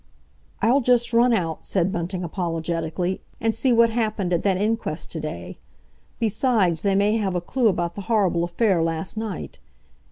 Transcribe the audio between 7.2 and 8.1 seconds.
a clue about the